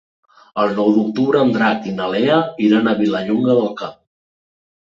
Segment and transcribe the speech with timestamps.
[0.61, 3.97] El nou d'octubre en Drac i na Lea iran a Vilallonga del Camp.